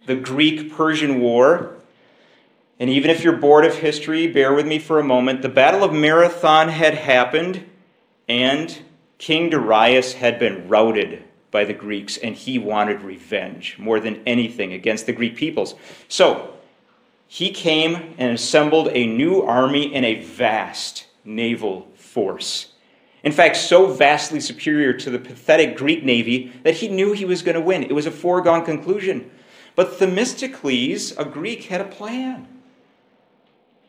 the 0.05 0.15
Greek 0.15 0.71
Persian 0.71 1.19
War 1.19 1.75
And 2.79 2.89
even 2.89 3.09
if 3.09 3.24
you're 3.24 3.38
bored 3.38 3.65
of 3.65 3.75
history, 3.75 4.27
bear 4.27 4.53
with 4.53 4.67
me 4.67 4.79
for 4.79 5.00
a 5.00 5.03
moment. 5.03 5.41
The 5.41 5.50
Battle 5.50 5.83
of 5.83 5.93
Marathon 5.93 6.67
had 6.67 6.93
happened, 6.93 7.63
and 8.27 8.77
King 9.17 9.50
Darius 9.50 10.13
had 10.13 10.39
been 10.39 10.67
routed 10.67 11.24
by 11.51 11.63
the 11.63 11.74
Greeks, 11.74 12.17
and 12.17 12.35
he 12.35 12.59
wanted 12.59 13.01
revenge 13.01 13.77
more 13.79 14.01
than 14.01 14.21
anything 14.25 14.74
against 14.74 15.05
the 15.05 15.13
Greek 15.13 15.38
peoples. 15.38 15.75
So, 16.09 16.53
he 17.27 17.50
came 17.50 18.13
and 18.17 18.33
assembled 18.33 18.89
a 18.91 19.07
new 19.07 19.41
army 19.41 19.95
and 19.95 20.03
a 20.03 20.21
vast 20.21 21.05
naval 21.24 21.88
force. 21.95 22.74
In 23.24 23.31
fact, 23.31 23.57
so 23.57 23.88
vastly 23.88 24.39
superior 24.39 24.93
to 24.93 25.09
the 25.09 25.17
pathetic 25.17 25.77
Greek 25.77 26.03
navy 26.03 26.51
that 26.63 26.75
he 26.75 26.88
knew 26.88 27.13
he 27.13 27.25
was 27.25 27.41
going 27.41 27.55
to 27.55 27.62
win. 27.62 27.83
It 27.83 27.95
was 27.95 28.05
a 28.05 28.12
foregone 28.12 28.63
conclusion. 28.63 29.31
But 29.75 29.98
Themistocles, 29.98 31.17
a 31.17 31.25
Greek, 31.25 31.65
had 31.65 31.82
a 31.82 31.86
plan. 31.86 32.48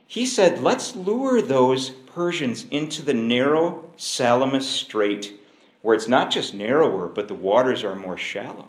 He 0.07 0.27
said, 0.27 0.63
Let's 0.63 0.97
lure 0.97 1.41
those 1.41 1.91
Persians 1.91 2.67
into 2.71 3.03
the 3.03 3.15
narrow 3.15 3.91
Salamis 3.97 4.69
Strait, 4.69 5.39
where 5.83 5.95
it's 5.95 6.09
not 6.09 6.31
just 6.31 6.55
narrower, 6.55 7.09
but 7.09 7.29
the 7.29 7.35
waters 7.35 7.85
are 7.85 7.95
more 7.95 8.17
shallow. 8.17 8.69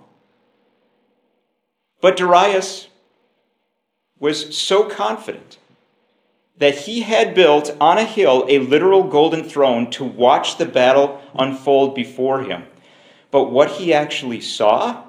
But 2.01 2.17
Darius 2.17 2.89
was 4.19 4.57
so 4.57 4.87
confident 4.89 5.57
that 6.57 6.75
he 6.79 7.01
had 7.01 7.35
built 7.35 7.75
on 7.79 7.97
a 7.97 8.03
hill 8.03 8.45
a 8.49 8.59
literal 8.59 9.03
golden 9.03 9.43
throne 9.43 9.89
to 9.91 10.03
watch 10.03 10.57
the 10.57 10.65
battle 10.65 11.21
unfold 11.35 11.95
before 11.95 12.41
him. 12.41 12.65
But 13.29 13.51
what 13.51 13.71
he 13.71 13.93
actually 13.93 14.41
saw 14.41 15.06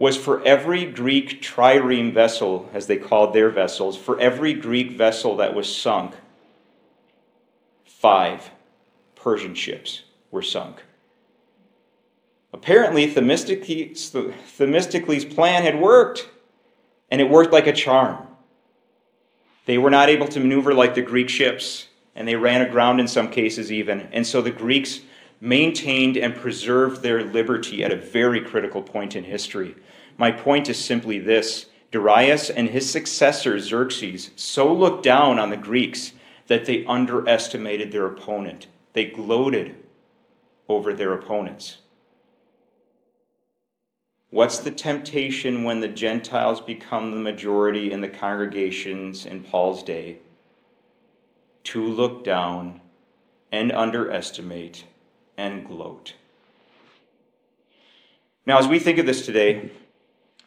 was 0.00 0.16
for 0.16 0.42
every 0.44 0.84
Greek 0.86 1.42
trireme 1.42 2.10
vessel, 2.10 2.70
as 2.72 2.86
they 2.86 2.96
called 2.96 3.34
their 3.34 3.50
vessels, 3.50 3.98
for 3.98 4.18
every 4.18 4.54
Greek 4.54 4.92
vessel 4.92 5.36
that 5.36 5.54
was 5.54 5.76
sunk, 5.76 6.14
five 7.84 8.50
Persian 9.14 9.54
ships 9.54 10.04
were 10.30 10.40
sunk. 10.40 10.82
Apparently, 12.50 13.06
Themistocles' 13.06 15.34
plan 15.34 15.62
had 15.64 15.78
worked, 15.78 16.30
and 17.10 17.20
it 17.20 17.28
worked 17.28 17.52
like 17.52 17.66
a 17.66 17.72
charm. 17.74 18.26
They 19.66 19.76
were 19.76 19.90
not 19.90 20.08
able 20.08 20.28
to 20.28 20.40
maneuver 20.40 20.72
like 20.72 20.94
the 20.94 21.02
Greek 21.02 21.28
ships, 21.28 21.88
and 22.14 22.26
they 22.26 22.36
ran 22.36 22.62
aground 22.62 23.00
in 23.00 23.06
some 23.06 23.30
cases 23.30 23.70
even. 23.70 24.08
And 24.12 24.26
so 24.26 24.40
the 24.40 24.50
Greeks 24.50 25.00
maintained 25.40 26.16
and 26.16 26.36
preserved 26.36 27.02
their 27.02 27.24
liberty 27.24 27.82
at 27.82 27.90
a 27.90 27.96
very 27.96 28.40
critical 28.40 28.82
point 28.82 29.16
in 29.16 29.24
history. 29.24 29.74
My 30.18 30.30
point 30.30 30.68
is 30.68 30.78
simply 30.78 31.18
this 31.18 31.66
Darius 31.90 32.50
and 32.50 32.68
his 32.68 32.88
successor 32.88 33.58
Xerxes 33.58 34.30
so 34.36 34.72
looked 34.72 35.02
down 35.02 35.38
on 35.38 35.50
the 35.50 35.56
Greeks 35.56 36.12
that 36.46 36.66
they 36.66 36.84
underestimated 36.84 37.90
their 37.90 38.06
opponent. 38.06 38.66
They 38.92 39.06
gloated 39.06 39.76
over 40.68 40.92
their 40.92 41.12
opponents. 41.14 41.78
What's 44.30 44.58
the 44.58 44.70
temptation 44.70 45.64
when 45.64 45.80
the 45.80 45.88
Gentiles 45.88 46.60
become 46.60 47.10
the 47.10 47.16
majority 47.16 47.90
in 47.90 48.00
the 48.00 48.08
congregations 48.08 49.26
in 49.26 49.42
Paul's 49.42 49.82
day? 49.82 50.18
To 51.64 51.84
look 51.84 52.22
down 52.22 52.80
and 53.50 53.72
underestimate 53.72 54.84
and 55.40 55.66
gloat. 55.66 56.12
Now, 58.44 58.58
as 58.58 58.68
we 58.68 58.78
think 58.78 58.98
of 58.98 59.06
this 59.06 59.24
today, 59.24 59.70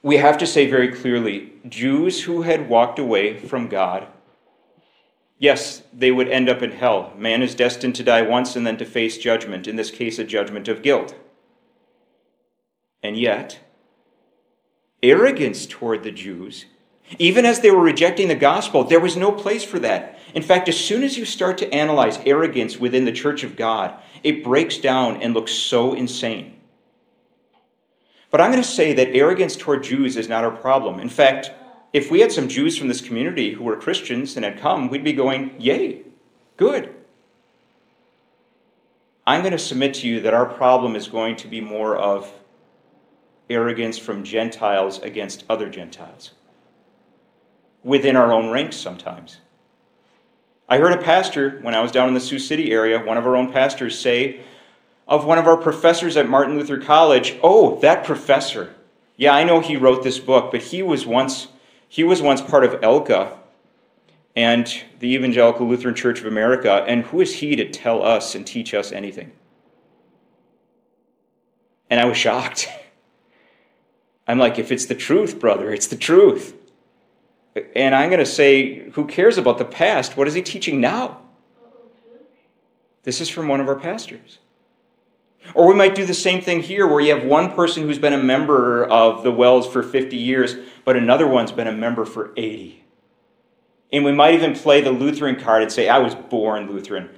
we 0.03 0.17
have 0.17 0.37
to 0.37 0.45
say 0.45 0.69
very 0.69 0.89
clearly 0.91 1.53
Jews 1.67 2.23
who 2.23 2.43
had 2.43 2.69
walked 2.69 2.99
away 2.99 3.37
from 3.37 3.69
God, 3.69 4.07
yes, 5.39 5.81
they 5.91 6.11
would 6.11 6.29
end 6.29 6.47
up 6.47 6.61
in 6.61 6.71
hell. 6.71 7.11
Man 7.17 7.41
is 7.41 7.55
destined 7.55 7.95
to 7.95 8.03
die 8.03 8.21
once 8.21 8.55
and 8.55 8.67
then 8.67 8.77
to 8.77 8.85
face 8.85 9.17
judgment, 9.17 9.67
in 9.67 9.77
this 9.77 9.89
case, 9.89 10.19
a 10.19 10.23
judgment 10.23 10.67
of 10.67 10.83
guilt. 10.83 11.15
And 13.01 13.17
yet, 13.17 13.59
arrogance 15.01 15.65
toward 15.65 16.03
the 16.03 16.11
Jews. 16.11 16.65
Even 17.17 17.45
as 17.45 17.61
they 17.61 17.71
were 17.71 17.81
rejecting 17.81 18.27
the 18.27 18.35
gospel, 18.35 18.83
there 18.83 18.99
was 18.99 19.17
no 19.17 19.31
place 19.31 19.63
for 19.63 19.79
that. 19.79 20.19
In 20.33 20.41
fact, 20.41 20.67
as 20.67 20.77
soon 20.77 21.03
as 21.03 21.17
you 21.17 21.25
start 21.25 21.57
to 21.59 21.73
analyze 21.73 22.19
arrogance 22.25 22.77
within 22.77 23.05
the 23.05 23.11
church 23.11 23.43
of 23.43 23.55
God, 23.55 23.93
it 24.23 24.43
breaks 24.43 24.77
down 24.77 25.21
and 25.21 25.33
looks 25.33 25.51
so 25.51 25.93
insane. 25.93 26.59
But 28.31 28.41
I'm 28.41 28.51
going 28.51 28.63
to 28.63 28.67
say 28.67 28.93
that 28.93 29.15
arrogance 29.15 29.55
toward 29.55 29.83
Jews 29.83 30.17
is 30.17 30.27
not 30.27 30.43
our 30.43 30.51
problem. 30.51 30.99
In 30.99 31.09
fact, 31.09 31.51
if 31.93 32.09
we 32.09 32.21
had 32.21 32.31
some 32.31 32.47
Jews 32.47 32.75
from 32.75 32.87
this 32.87 32.99
community 32.99 33.53
who 33.53 33.63
were 33.63 33.75
Christians 33.75 34.35
and 34.35 34.43
had 34.43 34.59
come, 34.59 34.89
we'd 34.89 35.03
be 35.03 35.13
going, 35.13 35.53
Yay, 35.59 36.01
good. 36.57 36.95
I'm 39.27 39.41
going 39.41 39.51
to 39.51 39.59
submit 39.59 39.93
to 39.95 40.07
you 40.07 40.19
that 40.21 40.33
our 40.33 40.47
problem 40.47 40.95
is 40.95 41.07
going 41.07 41.35
to 41.37 41.47
be 41.47 41.61
more 41.61 41.95
of 41.95 42.33
arrogance 43.49 43.99
from 43.99 44.23
Gentiles 44.23 44.99
against 44.99 45.45
other 45.47 45.69
Gentiles. 45.69 46.31
Within 47.83 48.15
our 48.15 48.33
own 48.33 48.49
ranks, 48.49 48.75
sometimes. 48.75 49.37
I 50.73 50.79
heard 50.79 50.93
a 50.93 50.97
pastor, 50.97 51.59
when 51.61 51.75
I 51.75 51.81
was 51.81 51.91
down 51.91 52.07
in 52.07 52.15
the 52.15 52.19
Sioux 52.19 52.39
City 52.39 52.71
area, 52.71 52.97
one 52.97 53.15
of 53.15 53.27
our 53.27 53.35
own 53.35 53.53
pastors 53.53 53.99
say 53.99 54.39
of 55.07 55.23
one 55.23 55.37
of 55.37 55.45
our 55.45 55.55
professors 55.55 56.17
at 56.17 56.27
Martin 56.27 56.57
Luther 56.57 56.79
College, 56.79 57.37
Oh, 57.43 57.79
that 57.81 58.03
professor. 58.03 58.73
Yeah, 59.15 59.35
I 59.35 59.43
know 59.43 59.59
he 59.59 59.77
wrote 59.77 60.01
this 60.01 60.17
book, 60.17 60.51
but 60.51 60.63
he 60.63 60.81
was 60.81 61.05
once, 61.05 61.49
he 61.87 62.03
was 62.03 62.23
once 62.23 62.41
part 62.41 62.63
of 62.63 62.81
ELCA 62.81 63.37
and 64.35 64.83
the 64.97 65.13
Evangelical 65.13 65.67
Lutheran 65.67 65.93
Church 65.93 66.19
of 66.21 66.25
America, 66.25 66.83
and 66.87 67.03
who 67.03 67.21
is 67.21 67.35
he 67.35 67.55
to 67.55 67.69
tell 67.69 68.01
us 68.01 68.33
and 68.33 68.47
teach 68.47 68.73
us 68.73 68.91
anything? 68.91 69.31
And 71.87 71.99
I 71.99 72.05
was 72.05 72.17
shocked. 72.17 72.67
I'm 74.27 74.39
like, 74.39 74.57
if 74.57 74.71
it's 74.71 74.87
the 74.87 74.95
truth, 74.95 75.39
brother, 75.39 75.71
it's 75.71 75.85
the 75.85 75.97
truth. 75.97 76.55
And 77.75 77.93
I'm 77.93 78.09
going 78.09 78.19
to 78.19 78.25
say, 78.25 78.89
who 78.91 79.05
cares 79.05 79.37
about 79.37 79.57
the 79.57 79.65
past? 79.65 80.17
What 80.17 80.27
is 80.27 80.33
he 80.33 80.41
teaching 80.41 80.81
now? 80.81 81.21
This 83.03 83.21
is 83.21 83.29
from 83.29 83.47
one 83.47 83.59
of 83.59 83.67
our 83.67 83.75
pastors. 83.75 84.39
Or 85.53 85.67
we 85.67 85.75
might 85.75 85.93
do 85.93 86.05
the 86.05 86.13
same 86.13 86.41
thing 86.41 86.61
here 86.61 86.87
where 86.87 87.01
you 87.01 87.13
have 87.13 87.25
one 87.25 87.51
person 87.51 87.83
who's 87.83 87.99
been 87.99 88.13
a 88.13 88.23
member 88.23 88.85
of 88.85 89.23
the 89.23 89.31
WELS 89.31 89.67
for 89.67 89.83
50 89.83 90.15
years, 90.15 90.55
but 90.85 90.95
another 90.95 91.27
one's 91.27 91.51
been 91.51 91.67
a 91.67 91.73
member 91.73 92.05
for 92.05 92.33
80. 92.37 92.83
And 93.91 94.05
we 94.05 94.13
might 94.13 94.33
even 94.33 94.55
play 94.55 94.81
the 94.81 94.91
Lutheran 94.91 95.35
card 95.35 95.61
and 95.61 95.71
say, 95.71 95.89
I 95.89 95.99
was 95.99 96.15
born 96.15 96.71
Lutheran. 96.71 97.09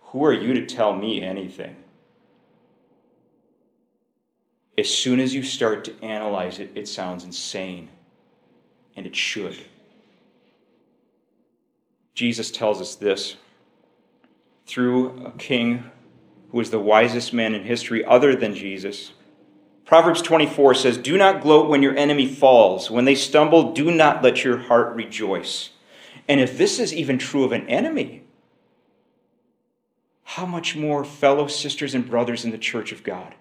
Who 0.00 0.24
are 0.24 0.32
you 0.32 0.52
to 0.54 0.66
tell 0.66 0.94
me 0.94 1.22
anything? 1.22 1.76
as 4.78 4.92
soon 4.92 5.20
as 5.20 5.34
you 5.34 5.42
start 5.42 5.84
to 5.84 6.04
analyze 6.04 6.58
it, 6.58 6.70
it 6.74 6.86
sounds 6.86 7.24
insane. 7.24 7.88
And 8.96 9.06
it 9.06 9.14
should. 9.14 9.56
Jesus 12.14 12.50
tells 12.50 12.80
us 12.80 12.94
this 12.94 13.36
through 14.66 15.26
a 15.26 15.30
king 15.32 15.90
who 16.50 16.58
was 16.58 16.70
the 16.70 16.78
wisest 16.78 17.32
man 17.32 17.54
in 17.54 17.64
history 17.64 18.04
other 18.04 18.34
than 18.34 18.54
Jesus. 18.54 19.12
Proverbs 19.84 20.22
24 20.22 20.74
says, 20.74 20.98
Do 20.98 21.16
not 21.16 21.42
gloat 21.42 21.68
when 21.68 21.82
your 21.82 21.96
enemy 21.96 22.26
falls. 22.26 22.90
When 22.90 23.04
they 23.04 23.14
stumble, 23.14 23.72
do 23.72 23.90
not 23.90 24.22
let 24.22 24.42
your 24.42 24.58
heart 24.58 24.96
rejoice. 24.96 25.70
And 26.26 26.40
if 26.40 26.58
this 26.58 26.80
is 26.80 26.92
even 26.92 27.18
true 27.18 27.44
of 27.44 27.52
an 27.52 27.68
enemy, 27.68 28.24
how 30.24 30.44
much 30.44 30.74
more 30.74 31.04
fellow 31.04 31.46
sisters 31.46 31.94
and 31.94 32.08
brothers 32.08 32.44
in 32.44 32.50
the 32.50 32.58
church 32.58 32.90
of 32.90 33.04
God? 33.04 33.34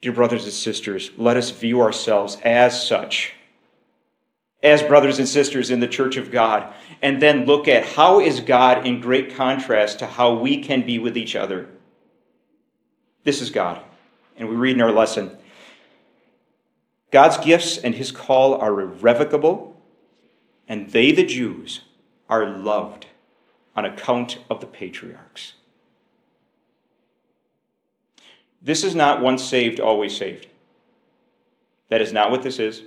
Dear 0.00 0.12
brothers 0.12 0.44
and 0.44 0.52
sisters, 0.52 1.10
let 1.16 1.36
us 1.36 1.50
view 1.50 1.80
ourselves 1.80 2.38
as 2.44 2.86
such, 2.86 3.34
as 4.62 4.82
brothers 4.82 5.18
and 5.18 5.28
sisters 5.28 5.70
in 5.70 5.80
the 5.80 5.88
church 5.88 6.16
of 6.16 6.30
God, 6.30 6.72
and 7.02 7.20
then 7.20 7.46
look 7.46 7.66
at 7.66 7.84
how 7.84 8.20
is 8.20 8.40
God 8.40 8.86
in 8.86 9.00
great 9.00 9.34
contrast 9.34 9.98
to 9.98 10.06
how 10.06 10.34
we 10.34 10.62
can 10.62 10.86
be 10.86 11.00
with 11.00 11.16
each 11.16 11.34
other. 11.34 11.68
This 13.24 13.42
is 13.42 13.50
God. 13.50 13.82
And 14.36 14.48
we 14.48 14.54
read 14.54 14.76
in 14.76 14.82
our 14.82 14.92
lesson 14.92 15.36
God's 17.10 17.38
gifts 17.38 17.76
and 17.76 17.94
his 17.94 18.12
call 18.12 18.54
are 18.54 18.80
irrevocable, 18.80 19.80
and 20.68 20.90
they, 20.90 21.10
the 21.10 21.24
Jews, 21.24 21.80
are 22.28 22.46
loved 22.46 23.06
on 23.74 23.84
account 23.84 24.38
of 24.48 24.60
the 24.60 24.66
patriarchs. 24.66 25.54
This 28.62 28.84
is 28.84 28.94
not 28.94 29.22
once 29.22 29.44
saved, 29.44 29.80
always 29.80 30.16
saved. 30.16 30.46
That 31.88 32.00
is 32.00 32.12
not 32.12 32.30
what 32.30 32.42
this 32.42 32.58
is. 32.58 32.82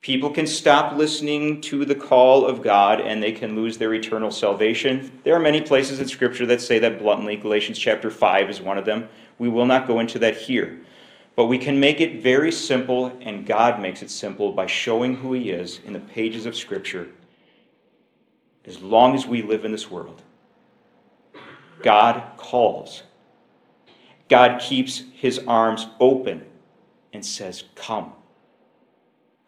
People 0.00 0.30
can 0.30 0.46
stop 0.46 0.96
listening 0.96 1.60
to 1.62 1.84
the 1.84 1.94
call 1.94 2.46
of 2.46 2.62
God 2.62 3.00
and 3.00 3.22
they 3.22 3.32
can 3.32 3.56
lose 3.56 3.78
their 3.78 3.94
eternal 3.94 4.30
salvation. 4.30 5.10
There 5.24 5.34
are 5.34 5.40
many 5.40 5.60
places 5.60 5.98
in 5.98 6.06
Scripture 6.06 6.46
that 6.46 6.60
say 6.60 6.78
that 6.78 6.98
bluntly. 6.98 7.36
Galatians 7.36 7.78
chapter 7.78 8.10
5 8.10 8.50
is 8.50 8.60
one 8.60 8.78
of 8.78 8.84
them. 8.84 9.08
We 9.38 9.48
will 9.48 9.66
not 9.66 9.86
go 9.86 9.98
into 10.00 10.18
that 10.20 10.36
here. 10.36 10.80
But 11.34 11.46
we 11.46 11.58
can 11.58 11.78
make 11.78 12.00
it 12.00 12.22
very 12.22 12.50
simple, 12.50 13.06
and 13.20 13.44
God 13.44 13.80
makes 13.80 14.00
it 14.00 14.10
simple 14.10 14.52
by 14.52 14.66
showing 14.66 15.16
who 15.16 15.34
He 15.34 15.50
is 15.50 15.80
in 15.84 15.92
the 15.92 16.00
pages 16.00 16.46
of 16.46 16.56
Scripture 16.56 17.08
as 18.64 18.80
long 18.80 19.14
as 19.14 19.26
we 19.26 19.42
live 19.42 19.64
in 19.64 19.72
this 19.72 19.90
world. 19.90 20.22
God 21.82 22.22
calls. 22.36 23.02
God 24.28 24.60
keeps 24.60 25.02
His 25.12 25.38
arms 25.46 25.86
open 26.00 26.44
and 27.12 27.24
says, 27.24 27.64
Come. 27.74 28.12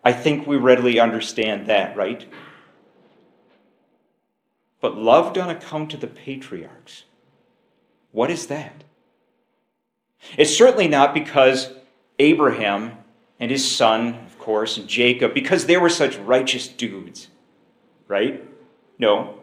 I 0.05 0.13
think 0.13 0.47
we 0.47 0.57
readily 0.57 1.01
understand 1.01 1.67
that, 1.67 1.97
right? 1.97 2.25
But 4.81 4.97
love 4.97 5.33
doesn't 5.33 5.61
come 5.61 5.89
to 5.89 5.97
the 5.97 6.07
patriarchs. 6.07 7.05
What 8.13 8.31
is 8.31 8.47
that? 8.47 8.85
It's 10.37 10.57
certainly 10.57 10.89
not 10.89 11.15
because 11.15 11.73
Abraham 12.19 12.93
and 13.41 13.51
his 13.51 13.69
son, 13.69 14.15
of 14.27 14.39
course, 14.39 14.77
and 14.77 14.89
Jacob, 14.89 15.35
because 15.35 15.67
they 15.67 15.77
were 15.77 15.89
such 15.89 16.17
righteous 16.19 16.69
dudes, 16.69 17.29
right? 18.07 18.45
No. 18.99 19.43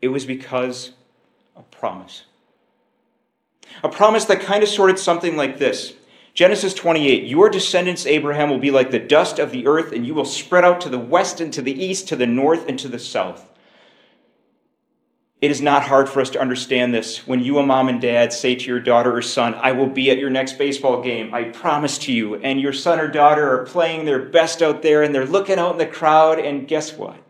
It 0.00 0.08
was 0.08 0.26
because 0.26 0.92
of 1.54 1.70
promise. 1.70 2.24
A 3.82 3.88
promise 3.88 4.24
that 4.26 4.40
kind 4.40 4.62
of 4.62 4.68
sorted 4.68 4.98
something 4.98 5.36
like 5.36 5.58
this 5.58 5.94
Genesis 6.34 6.74
28 6.74 7.24
Your 7.24 7.48
descendants, 7.48 8.06
Abraham, 8.06 8.50
will 8.50 8.58
be 8.58 8.70
like 8.70 8.90
the 8.90 8.98
dust 8.98 9.38
of 9.38 9.50
the 9.50 9.66
earth, 9.66 9.92
and 9.92 10.06
you 10.06 10.14
will 10.14 10.24
spread 10.24 10.64
out 10.64 10.80
to 10.82 10.88
the 10.88 10.98
west 10.98 11.40
and 11.40 11.52
to 11.54 11.62
the 11.62 11.72
east, 11.72 12.08
to 12.08 12.16
the 12.16 12.26
north 12.26 12.68
and 12.68 12.78
to 12.78 12.88
the 12.88 12.98
south. 12.98 13.50
It 15.40 15.50
is 15.50 15.60
not 15.60 15.82
hard 15.82 16.08
for 16.08 16.20
us 16.20 16.30
to 16.30 16.40
understand 16.40 16.94
this 16.94 17.26
when 17.26 17.40
you, 17.40 17.58
a 17.58 17.66
mom 17.66 17.88
and 17.88 18.00
dad, 18.00 18.32
say 18.32 18.54
to 18.54 18.66
your 18.66 18.80
daughter 18.80 19.14
or 19.14 19.22
son, 19.22 19.54
I 19.54 19.72
will 19.72 19.88
be 19.88 20.10
at 20.10 20.18
your 20.18 20.30
next 20.30 20.58
baseball 20.58 21.02
game, 21.02 21.34
I 21.34 21.44
promise 21.44 21.98
to 21.98 22.12
you, 22.12 22.36
and 22.36 22.60
your 22.60 22.72
son 22.72 23.00
or 23.00 23.08
daughter 23.08 23.50
are 23.50 23.64
playing 23.66 24.06
their 24.06 24.18
best 24.18 24.62
out 24.62 24.82
there 24.82 25.02
and 25.02 25.14
they're 25.14 25.26
looking 25.26 25.58
out 25.58 25.72
in 25.72 25.78
the 25.78 25.86
crowd, 25.86 26.38
and 26.38 26.66
guess 26.66 26.94
what? 26.94 27.22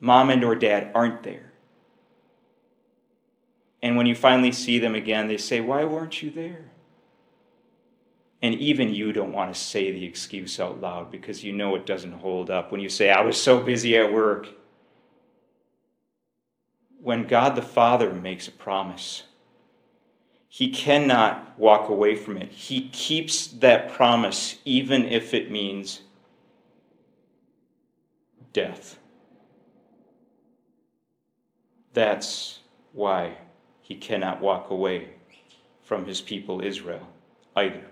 Mom 0.00 0.30
and 0.30 0.44
or 0.44 0.54
dad 0.54 0.90
aren't 0.94 1.22
there. 1.22 1.47
And 3.82 3.96
when 3.96 4.06
you 4.06 4.14
finally 4.14 4.52
see 4.52 4.78
them 4.78 4.94
again, 4.94 5.28
they 5.28 5.36
say, 5.36 5.60
Why 5.60 5.84
weren't 5.84 6.22
you 6.22 6.30
there? 6.30 6.70
And 8.40 8.54
even 8.54 8.94
you 8.94 9.12
don't 9.12 9.32
want 9.32 9.52
to 9.52 9.60
say 9.60 9.90
the 9.90 10.04
excuse 10.04 10.60
out 10.60 10.80
loud 10.80 11.10
because 11.10 11.42
you 11.42 11.52
know 11.52 11.74
it 11.74 11.86
doesn't 11.86 12.12
hold 12.12 12.50
up 12.50 12.70
when 12.70 12.80
you 12.80 12.88
say, 12.88 13.10
I 13.10 13.22
was 13.22 13.40
so 13.40 13.60
busy 13.60 13.96
at 13.96 14.12
work 14.12 14.48
when 17.00 17.26
God 17.26 17.54
the 17.54 17.62
Father 17.62 18.12
makes 18.12 18.48
a 18.48 18.52
promise, 18.52 19.22
he 20.48 20.70
cannot 20.70 21.58
walk 21.58 21.88
away 21.88 22.16
from 22.16 22.36
it. 22.36 22.50
He 22.50 22.88
keeps 22.88 23.46
that 23.46 23.92
promise 23.92 24.58
even 24.64 25.04
if 25.04 25.34
it 25.34 25.50
means 25.50 26.02
death. 28.52 28.98
That's 31.92 32.60
why 32.92 33.38
he 33.88 33.94
cannot 33.94 34.42
walk 34.42 34.68
away 34.68 35.08
from 35.82 36.04
his 36.04 36.20
people 36.20 36.60
Israel 36.60 37.08
either. 37.56 37.86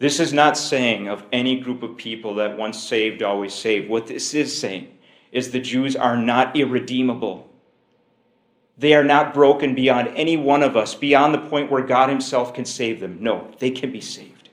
This 0.00 0.18
is 0.18 0.32
not 0.32 0.58
saying 0.58 1.06
of 1.06 1.24
any 1.30 1.60
group 1.60 1.84
of 1.84 1.96
people 1.96 2.34
that 2.34 2.58
once 2.58 2.82
saved, 2.82 3.22
always 3.22 3.54
saved. 3.54 3.88
What 3.88 4.08
this 4.08 4.34
is 4.34 4.58
saying 4.58 4.98
is 5.30 5.52
the 5.52 5.60
Jews 5.60 5.94
are 5.94 6.16
not 6.16 6.56
irredeemable. 6.56 7.48
They 8.76 8.94
are 8.94 9.04
not 9.04 9.32
broken 9.32 9.76
beyond 9.76 10.08
any 10.16 10.36
one 10.36 10.64
of 10.64 10.76
us, 10.76 10.96
beyond 10.96 11.32
the 11.32 11.48
point 11.48 11.70
where 11.70 11.84
God 11.84 12.08
Himself 12.08 12.52
can 12.52 12.64
save 12.64 12.98
them. 12.98 13.18
No, 13.20 13.54
they 13.60 13.70
can 13.70 13.92
be 13.92 14.00
saved. 14.00 14.48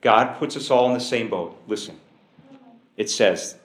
God 0.00 0.38
puts 0.38 0.56
us 0.56 0.70
all 0.70 0.88
in 0.88 0.94
the 0.94 1.00
same 1.00 1.28
boat. 1.28 1.60
Listen, 1.66 2.00
it 2.96 3.10
says, 3.10 3.56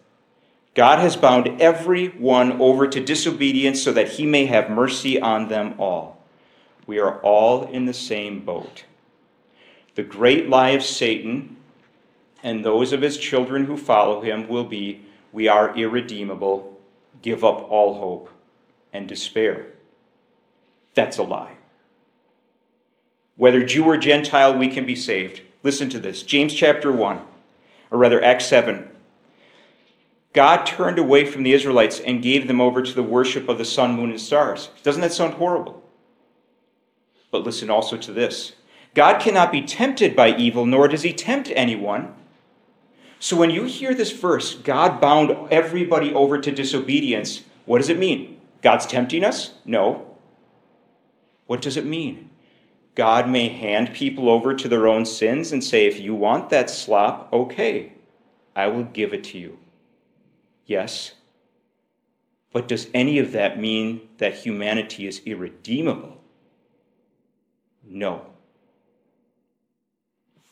God 0.77 0.99
has 0.99 1.15
bound 1.15 1.59
every 1.59 2.09
one 2.09 2.61
over 2.61 2.87
to 2.87 3.03
disobedience 3.03 3.81
so 3.81 3.91
that 3.93 4.09
He 4.09 4.27
may 4.27 4.45
have 4.45 4.69
mercy 4.69 5.19
on 5.19 5.47
them 5.47 5.73
all. 5.79 6.23
We 6.85 6.99
are 6.99 7.19
all 7.21 7.63
in 7.63 7.85
the 7.85 7.95
same 7.95 8.45
boat. 8.45 8.83
The 9.95 10.03
great 10.03 10.49
lie 10.49 10.69
of 10.69 10.83
Satan 10.83 11.57
and 12.43 12.63
those 12.63 12.93
of 12.93 13.01
his 13.01 13.17
children 13.17 13.65
who 13.65 13.75
follow 13.75 14.21
him 14.21 14.47
will 14.47 14.65
be 14.65 15.01
we 15.33 15.47
are 15.47 15.75
irredeemable, 15.75 16.79
give 17.23 17.43
up 17.43 17.67
all 17.71 17.95
hope, 17.95 18.29
and 18.93 19.07
despair. 19.07 19.65
That's 20.93 21.17
a 21.17 21.23
lie. 21.23 21.55
Whether 23.35 23.65
Jew 23.65 23.83
or 23.85 23.97
Gentile, 23.97 24.55
we 24.55 24.69
can 24.69 24.85
be 24.85 24.95
saved. 24.95 25.41
Listen 25.63 25.89
to 25.89 25.99
this 25.99 26.21
James 26.21 26.53
chapter 26.53 26.91
1, 26.91 27.19
or 27.89 27.97
rather 27.97 28.23
Acts 28.23 28.45
7. 28.45 28.91
God 30.37 30.67
turned 30.67 30.99
away 30.99 31.25
from 31.25 31.41
the 31.41 31.53
Israelites 31.53 31.99
and 31.99 32.21
gave 32.21 32.47
them 32.47 32.61
over 32.61 32.83
to 32.83 32.93
the 32.93 33.01
worship 33.01 33.49
of 33.49 33.57
the 33.57 33.65
sun, 33.65 33.95
moon, 33.95 34.11
and 34.11 34.21
stars. 34.21 34.69
Doesn't 34.83 35.01
that 35.01 35.11
sound 35.11 35.33
horrible? 35.33 35.83
But 37.31 37.41
listen 37.41 37.71
also 37.71 37.97
to 37.97 38.13
this 38.13 38.53
God 38.93 39.19
cannot 39.19 39.51
be 39.51 39.63
tempted 39.63 40.15
by 40.15 40.37
evil, 40.37 40.67
nor 40.67 40.87
does 40.87 41.01
he 41.01 41.11
tempt 41.11 41.51
anyone. 41.55 42.13
So 43.17 43.35
when 43.35 43.49
you 43.49 43.63
hear 43.63 43.95
this 43.95 44.11
verse, 44.11 44.53
God 44.53 45.01
bound 45.01 45.35
everybody 45.49 46.13
over 46.13 46.37
to 46.37 46.51
disobedience, 46.51 47.41
what 47.65 47.79
does 47.79 47.89
it 47.89 47.97
mean? 47.97 48.39
God's 48.61 48.85
tempting 48.85 49.23
us? 49.23 49.55
No. 49.65 50.05
What 51.47 51.63
does 51.63 51.77
it 51.77 51.85
mean? 51.87 52.29
God 52.93 53.27
may 53.27 53.49
hand 53.49 53.91
people 53.91 54.29
over 54.29 54.53
to 54.53 54.67
their 54.67 54.87
own 54.87 55.03
sins 55.03 55.51
and 55.51 55.63
say, 55.63 55.87
if 55.87 55.99
you 55.99 56.13
want 56.13 56.51
that 56.51 56.69
slop, 56.69 57.33
okay, 57.33 57.93
I 58.55 58.67
will 58.67 58.83
give 58.83 59.15
it 59.15 59.23
to 59.23 59.39
you. 59.39 59.57
Yes. 60.67 61.13
But 62.53 62.67
does 62.67 62.87
any 62.93 63.17
of 63.17 63.31
that 63.31 63.59
mean 63.59 64.09
that 64.17 64.35
humanity 64.35 65.07
is 65.07 65.21
irredeemable? 65.25 66.21
No. 67.83 68.27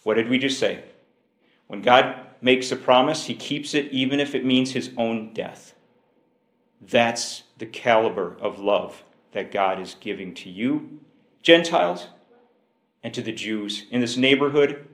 What 0.03 0.15
did 0.15 0.29
we 0.29 0.39
just 0.39 0.59
say? 0.59 0.83
When 1.67 1.81
God 1.81 2.15
makes 2.41 2.71
a 2.71 2.75
promise, 2.75 3.25
he 3.25 3.35
keeps 3.35 3.73
it 3.73 3.91
even 3.91 4.19
if 4.19 4.33
it 4.33 4.45
means 4.45 4.71
his 4.71 4.91
own 4.97 5.33
death. 5.33 5.73
That's 6.79 7.43
the 7.57 7.65
caliber 7.65 8.37
of 8.39 8.59
love 8.59 9.03
that 9.31 9.51
God 9.51 9.79
is 9.79 9.95
giving 9.99 10.33
to 10.35 10.49
you, 10.49 10.99
Gentiles, 11.41 12.07
and 13.03 13.13
to 13.13 13.21
the 13.21 13.31
Jews 13.31 13.85
in 13.91 13.99
this 13.99 14.15
neighborhood 14.15 14.87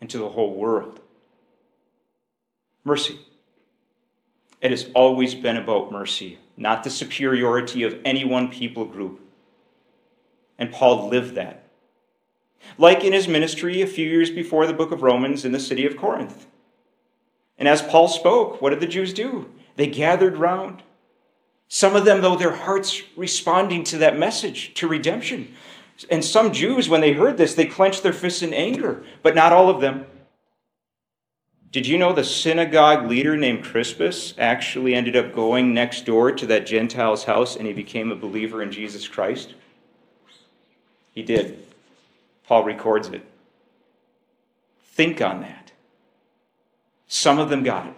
and 0.00 0.08
to 0.10 0.18
the 0.18 0.30
whole 0.30 0.54
world. 0.54 1.00
Mercy. 2.84 3.18
It 4.60 4.70
has 4.70 4.88
always 4.94 5.34
been 5.34 5.56
about 5.56 5.92
mercy, 5.92 6.38
not 6.56 6.82
the 6.82 6.90
superiority 6.90 7.82
of 7.82 8.00
any 8.04 8.24
one 8.24 8.48
people 8.48 8.84
group. 8.84 9.20
And 10.58 10.72
Paul 10.72 11.08
lived 11.08 11.34
that. 11.34 11.64
Like 12.78 13.04
in 13.04 13.12
his 13.12 13.28
ministry 13.28 13.82
a 13.82 13.86
few 13.86 14.08
years 14.08 14.30
before 14.30 14.66
the 14.66 14.72
book 14.72 14.90
of 14.90 15.02
Romans 15.02 15.44
in 15.44 15.52
the 15.52 15.60
city 15.60 15.86
of 15.86 15.96
Corinth. 15.96 16.46
And 17.58 17.68
as 17.68 17.82
Paul 17.82 18.08
spoke, 18.08 18.60
what 18.60 18.70
did 18.70 18.80
the 18.80 18.86
Jews 18.86 19.12
do? 19.12 19.50
They 19.76 19.86
gathered 19.86 20.38
round. 20.38 20.82
Some 21.68 21.96
of 21.96 22.04
them, 22.04 22.20
though, 22.20 22.36
their 22.36 22.54
hearts 22.54 23.02
responding 23.16 23.84
to 23.84 23.98
that 23.98 24.18
message, 24.18 24.74
to 24.74 24.88
redemption. 24.88 25.54
And 26.10 26.24
some 26.24 26.52
Jews, 26.52 26.88
when 26.88 27.00
they 27.00 27.12
heard 27.12 27.36
this, 27.36 27.54
they 27.54 27.66
clenched 27.66 28.02
their 28.02 28.12
fists 28.12 28.42
in 28.42 28.54
anger, 28.54 29.02
but 29.22 29.34
not 29.34 29.52
all 29.52 29.68
of 29.68 29.80
them. 29.80 30.06
Did 31.76 31.86
you 31.86 31.98
know 31.98 32.14
the 32.14 32.24
synagogue 32.24 33.06
leader 33.06 33.36
named 33.36 33.62
Crispus 33.62 34.32
actually 34.38 34.94
ended 34.94 35.14
up 35.14 35.34
going 35.34 35.74
next 35.74 36.06
door 36.06 36.32
to 36.32 36.46
that 36.46 36.64
Gentile's 36.64 37.24
house 37.24 37.54
and 37.54 37.66
he 37.66 37.74
became 37.74 38.10
a 38.10 38.16
believer 38.16 38.62
in 38.62 38.72
Jesus 38.72 39.06
Christ? 39.06 39.52
He 41.12 41.22
did. 41.22 41.62
Paul 42.46 42.64
records 42.64 43.08
it. 43.08 43.26
Think 44.86 45.20
on 45.20 45.42
that. 45.42 45.72
Some 47.08 47.38
of 47.38 47.50
them 47.50 47.62
got 47.62 47.88
it. 47.88 47.94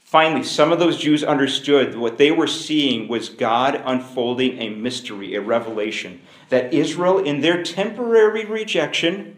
Finally, 0.00 0.42
some 0.42 0.72
of 0.72 0.80
those 0.80 0.98
Jews 0.98 1.22
understood 1.22 1.96
what 1.96 2.18
they 2.18 2.32
were 2.32 2.48
seeing 2.48 3.06
was 3.06 3.28
God 3.28 3.80
unfolding 3.86 4.58
a 4.58 4.70
mystery, 4.70 5.36
a 5.36 5.40
revelation, 5.40 6.22
that 6.48 6.74
Israel, 6.74 7.20
in 7.20 7.40
their 7.40 7.62
temporary 7.62 8.44
rejection, 8.44 9.36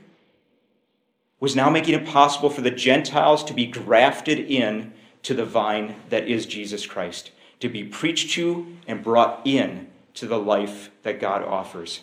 was 1.40 1.54
now 1.54 1.68
making 1.68 1.94
it 1.94 2.06
possible 2.06 2.50
for 2.50 2.62
the 2.62 2.70
Gentiles 2.70 3.44
to 3.44 3.54
be 3.54 3.66
grafted 3.66 4.38
in 4.38 4.92
to 5.22 5.34
the 5.34 5.44
vine 5.44 5.96
that 6.08 6.28
is 6.28 6.46
Jesus 6.46 6.86
Christ, 6.86 7.30
to 7.60 7.68
be 7.68 7.84
preached 7.84 8.30
to 8.34 8.76
and 8.86 9.02
brought 9.02 9.42
in 9.44 9.88
to 10.14 10.26
the 10.26 10.38
life 10.38 10.90
that 11.02 11.20
God 11.20 11.42
offers 11.42 12.00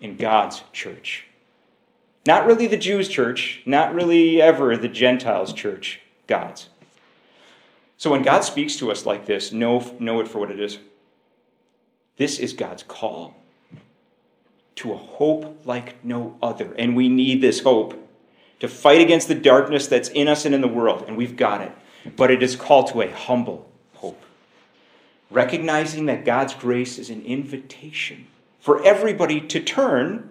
in 0.00 0.16
God's 0.16 0.62
church. 0.72 1.24
Not 2.26 2.46
really 2.46 2.66
the 2.66 2.76
Jews' 2.76 3.08
church, 3.08 3.62
not 3.66 3.94
really 3.94 4.40
ever 4.42 4.76
the 4.76 4.88
Gentiles' 4.88 5.52
church, 5.52 6.00
God's. 6.26 6.68
So 7.96 8.10
when 8.10 8.22
God 8.22 8.42
speaks 8.42 8.76
to 8.76 8.90
us 8.90 9.06
like 9.06 9.26
this, 9.26 9.52
know, 9.52 9.94
know 9.98 10.20
it 10.20 10.28
for 10.28 10.38
what 10.38 10.50
it 10.50 10.60
is. 10.60 10.78
This 12.18 12.38
is 12.38 12.52
God's 12.52 12.82
call. 12.82 13.34
to 14.76 14.92
a 14.92 14.96
hope 14.96 15.62
like 15.64 16.04
no 16.04 16.36
other. 16.42 16.74
And 16.78 16.94
we 16.94 17.08
need 17.08 17.40
this 17.40 17.60
hope 17.60 18.05
to 18.60 18.68
fight 18.68 19.00
against 19.00 19.28
the 19.28 19.34
darkness 19.34 19.86
that's 19.86 20.08
in 20.08 20.28
us 20.28 20.44
and 20.44 20.54
in 20.54 20.60
the 20.60 20.68
world, 20.68 21.04
and 21.06 21.16
we've 21.16 21.36
got 21.36 21.60
it. 21.60 21.72
But 22.16 22.30
it 22.30 22.42
is 22.42 22.56
called 22.56 22.88
to 22.88 23.02
a 23.02 23.10
humble 23.10 23.70
hope, 23.94 24.22
recognizing 25.30 26.06
that 26.06 26.24
God's 26.24 26.54
grace 26.54 26.98
is 26.98 27.10
an 27.10 27.22
invitation 27.24 28.28
for 28.60 28.84
everybody 28.84 29.40
to 29.40 29.60
turn, 29.60 30.30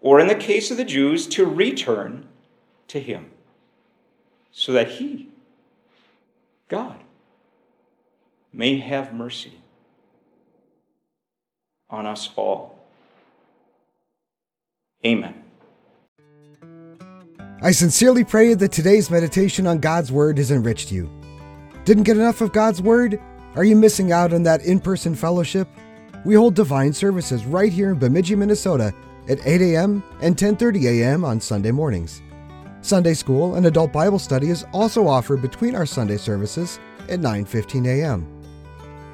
or 0.00 0.20
in 0.20 0.26
the 0.26 0.34
case 0.34 0.70
of 0.70 0.76
the 0.76 0.84
Jews, 0.84 1.26
to 1.28 1.44
return 1.46 2.26
to 2.88 3.00
Him, 3.00 3.30
so 4.50 4.72
that 4.72 4.92
He, 4.92 5.28
God, 6.68 6.98
may 8.52 8.78
have 8.78 9.12
mercy 9.12 9.60
on 11.90 12.06
us 12.06 12.30
all. 12.36 12.78
Amen. 15.04 15.47
I 17.60 17.72
sincerely 17.72 18.22
pray 18.22 18.54
that 18.54 18.70
today's 18.70 19.10
meditation 19.10 19.66
on 19.66 19.80
God's 19.80 20.12
Word 20.12 20.38
has 20.38 20.52
enriched 20.52 20.92
you. 20.92 21.10
Didn't 21.84 22.04
get 22.04 22.16
enough 22.16 22.40
of 22.40 22.52
God's 22.52 22.80
Word? 22.80 23.20
Are 23.56 23.64
you 23.64 23.74
missing 23.74 24.12
out 24.12 24.32
on 24.32 24.44
that 24.44 24.62
in 24.62 24.78
person 24.78 25.16
fellowship? 25.16 25.66
We 26.24 26.36
hold 26.36 26.54
divine 26.54 26.92
services 26.92 27.44
right 27.46 27.72
here 27.72 27.90
in 27.90 27.98
Bemidji, 27.98 28.36
Minnesota 28.36 28.94
at 29.28 29.44
8 29.44 29.60
a.m. 29.60 30.04
and 30.22 30.36
10:30 30.36 30.84
a.m. 31.00 31.24
on 31.24 31.40
Sunday 31.40 31.72
mornings. 31.72 32.22
Sunday 32.80 33.14
school 33.14 33.56
and 33.56 33.66
adult 33.66 33.92
Bible 33.92 34.20
study 34.20 34.50
is 34.50 34.64
also 34.72 35.08
offered 35.08 35.42
between 35.42 35.74
our 35.74 35.86
Sunday 35.86 36.16
services 36.16 36.78
at 37.08 37.18
9:15 37.18 37.88
a.m. 37.88 38.24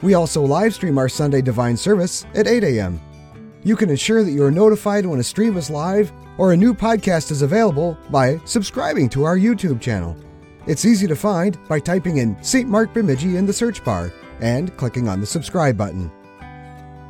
We 0.03 0.13
also 0.13 0.43
live 0.43 0.75
stream 0.75 0.99
our 0.99 1.09
Sunday 1.09 1.41
divine 1.41 1.79
service 1.79 2.27
at 2.35 2.47
8 2.47 2.63
a.m. 2.63 3.01
You 3.63 3.75
can 3.75 3.89
ensure 3.89 4.23
that 4.23 4.33
you 4.33 4.45
are 4.45 4.51
notified 4.51 5.07
when 5.07 5.19
a 5.19 5.25
stream 5.25 5.57
is 5.57 5.71
live 5.71 6.13
or 6.39 6.53
a 6.53 6.57
new 6.57 6.75
podcast 6.75 7.31
is 7.31 7.43
available 7.43 7.97
by 8.11 8.39
subscribing 8.45 9.09
to 9.11 9.25
our 9.25 9.37
YouTube 9.39 9.81
channel. 9.81 10.17
It's 10.67 10.85
easy 10.85 11.07
to 11.07 11.17
find 11.17 11.59
by 11.69 11.79
typing 11.79 12.17
in 12.19 12.43
St. 12.43 12.69
Mark 12.69 12.93
Bemidji 12.95 13.37
in 13.37 13.47
the 13.47 13.53
search 13.53 13.85
bar 13.85 14.13
and 14.41 14.77
clicking 14.77 15.09
on 15.09 15.21
the 15.21 15.27
subscribe 15.27 15.77
button. 15.77 16.11